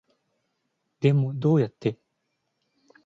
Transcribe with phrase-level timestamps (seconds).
[0.99, 1.99] でもどうやって